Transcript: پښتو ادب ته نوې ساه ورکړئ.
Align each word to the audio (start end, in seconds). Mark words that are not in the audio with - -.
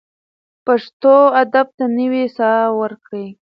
پښتو 0.65 1.15
ادب 1.41 1.67
ته 1.77 1.85
نوې 1.97 2.25
ساه 2.37 2.65
ورکړئ. 2.81 3.25